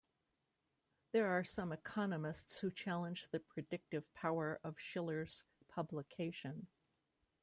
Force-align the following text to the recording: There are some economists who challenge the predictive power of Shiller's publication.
There 1.11 1.27
are 1.27 1.43
some 1.43 1.71
economists 1.71 2.57
who 2.57 2.71
challenge 2.71 3.29
the 3.29 3.39
predictive 3.39 4.11
power 4.15 4.59
of 4.63 4.79
Shiller's 4.79 5.43
publication. 5.67 6.65